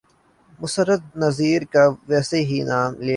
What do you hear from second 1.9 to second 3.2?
ویسے ہی نام لے لیا۔